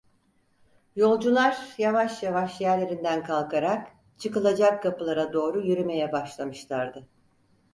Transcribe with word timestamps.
Yolcular 0.95 1.69
yavaş 1.77 2.23
yavaş 2.23 2.61
yerlerinden 2.61 3.23
kalkarak 3.23 3.87
çıkılacak 4.17 4.83
kapılara 4.83 5.33
doğru 5.33 5.61
yürümeye 5.61 6.11
başlamışlardı. 6.11 7.07